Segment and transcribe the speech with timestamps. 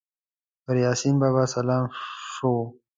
[0.63, 1.83] پر یاسین بابا سلام
[2.35, 2.51] سو